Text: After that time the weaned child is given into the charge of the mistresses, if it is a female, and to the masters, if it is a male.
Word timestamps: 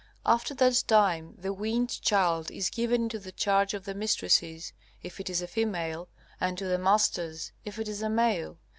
After 0.25 0.55
that 0.55 0.83
time 0.87 1.35
the 1.37 1.53
weaned 1.53 2.01
child 2.01 2.49
is 2.49 2.71
given 2.71 3.03
into 3.03 3.19
the 3.19 3.31
charge 3.31 3.75
of 3.75 3.85
the 3.85 3.93
mistresses, 3.93 4.73
if 5.03 5.19
it 5.19 5.29
is 5.29 5.43
a 5.43 5.47
female, 5.47 6.07
and 6.39 6.57
to 6.57 6.65
the 6.65 6.79
masters, 6.79 7.51
if 7.65 7.77
it 7.77 7.87
is 7.87 8.01
a 8.01 8.09
male. 8.09 8.57